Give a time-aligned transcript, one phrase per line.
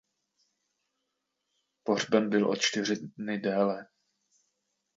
[1.83, 3.87] Pohřben byl o čtyři dny déle.